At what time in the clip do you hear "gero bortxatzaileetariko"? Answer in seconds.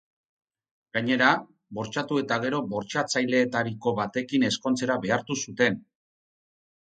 2.45-3.93